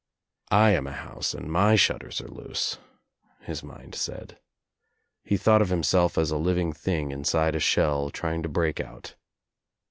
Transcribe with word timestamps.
"I 0.49 0.71
am 0.71 0.87
a 0.87 0.93
house 0.93 1.35
and 1.35 1.47
my 1.51 1.75
shutters 1.75 2.21
are 2.21 2.27
loose," 2.27 2.79
his 3.41 3.61
mind 3.61 3.93
said. 3.93 4.39
He 5.23 5.37
thought 5.37 5.61
of 5.61 5.69
himself 5.69 6.17
as 6.17 6.31
a 6.31 6.37
living 6.37 6.73
thing 6.73 7.11
inside 7.11 7.53
a 7.53 7.59
shell, 7.59 8.09
trying 8.09 8.41
to 8.41 8.49
break 8.49 8.79
out. 8.79 9.13